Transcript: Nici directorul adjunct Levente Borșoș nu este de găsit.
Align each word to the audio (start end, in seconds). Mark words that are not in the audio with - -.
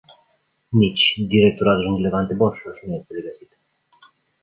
Nici 0.69 1.13
directorul 1.27 1.73
adjunct 1.73 2.01
Levente 2.01 2.33
Borșoș 2.33 2.79
nu 2.87 2.93
este 2.93 3.13
de 3.13 3.21
găsit. 3.21 3.57